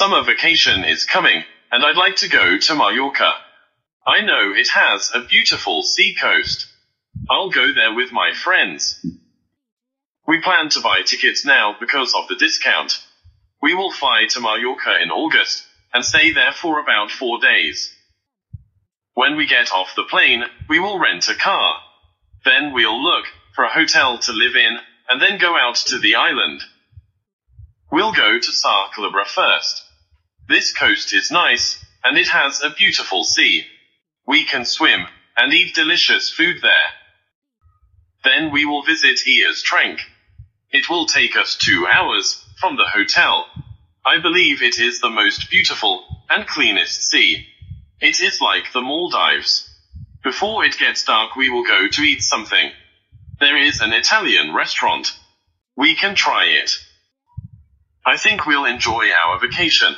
Summer 0.00 0.22
vacation 0.22 0.82
is 0.82 1.04
coming, 1.04 1.44
and 1.70 1.84
I'd 1.84 1.94
like 1.94 2.16
to 2.16 2.28
go 2.30 2.56
to 2.56 2.74
Mallorca. 2.74 3.34
I 4.06 4.22
know 4.22 4.50
it 4.50 4.68
has 4.68 5.10
a 5.14 5.20
beautiful 5.20 5.82
sea 5.82 6.16
coast. 6.18 6.66
I'll 7.28 7.50
go 7.50 7.74
there 7.74 7.92
with 7.92 8.10
my 8.10 8.32
friends. 8.32 9.04
We 10.26 10.40
plan 10.40 10.70
to 10.70 10.80
buy 10.80 11.02
tickets 11.02 11.44
now 11.44 11.76
because 11.78 12.14
of 12.14 12.28
the 12.28 12.36
discount. 12.36 12.94
We 13.60 13.74
will 13.74 13.92
fly 13.92 14.24
to 14.30 14.40
Mallorca 14.40 15.02
in 15.02 15.10
August 15.10 15.66
and 15.92 16.02
stay 16.02 16.32
there 16.32 16.52
for 16.52 16.80
about 16.80 17.10
four 17.10 17.38
days. 17.38 17.94
When 19.12 19.36
we 19.36 19.46
get 19.46 19.70
off 19.70 19.96
the 19.96 20.04
plane, 20.04 20.44
we 20.66 20.80
will 20.80 20.98
rent 20.98 21.28
a 21.28 21.34
car. 21.34 21.74
Then 22.46 22.72
we'll 22.72 23.04
look 23.04 23.26
for 23.54 23.64
a 23.64 23.74
hotel 23.74 24.16
to 24.20 24.32
live 24.32 24.56
in 24.56 24.78
and 25.10 25.20
then 25.20 25.38
go 25.38 25.58
out 25.58 25.76
to 25.88 25.98
the 25.98 26.14
island. 26.14 26.62
We'll 27.92 28.14
go 28.14 28.38
to 28.38 28.52
Sa 28.52 28.88
Calobra 28.96 29.26
first. 29.26 29.88
This 30.50 30.72
coast 30.72 31.14
is 31.14 31.30
nice 31.30 31.78
and 32.02 32.18
it 32.18 32.26
has 32.26 32.60
a 32.60 32.70
beautiful 32.70 33.22
sea. 33.22 33.66
We 34.26 34.44
can 34.44 34.64
swim 34.64 35.06
and 35.36 35.54
eat 35.54 35.76
delicious 35.76 36.28
food 36.28 36.56
there. 36.60 36.90
Then 38.24 38.50
we 38.50 38.64
will 38.66 38.82
visit 38.82 39.20
Es 39.28 39.62
Trenc. 39.62 40.00
It 40.72 40.90
will 40.90 41.06
take 41.06 41.36
us 41.36 41.56
two 41.56 41.86
hours 41.86 42.44
from 42.58 42.76
the 42.76 42.88
hotel. 42.88 43.46
I 44.04 44.18
believe 44.18 44.60
it 44.60 44.80
is 44.80 44.98
the 44.98 45.08
most 45.08 45.48
beautiful 45.50 46.04
and 46.28 46.48
cleanest 46.48 47.00
sea. 47.08 47.46
It 48.00 48.20
is 48.20 48.40
like 48.40 48.72
the 48.72 48.82
Maldives. 48.82 49.72
Before 50.24 50.64
it 50.64 50.78
gets 50.78 51.04
dark, 51.04 51.36
we 51.36 51.48
will 51.48 51.64
go 51.64 51.86
to 51.86 52.02
eat 52.02 52.22
something. 52.22 52.72
There 53.38 53.56
is 53.56 53.80
an 53.80 53.92
Italian 53.92 54.52
restaurant. 54.52 55.16
We 55.76 55.94
can 55.94 56.16
try 56.16 56.46
it. 56.46 56.72
I 58.04 58.16
think 58.16 58.46
we'll 58.46 58.64
enjoy 58.64 59.10
our 59.12 59.38
vacation. 59.38 59.94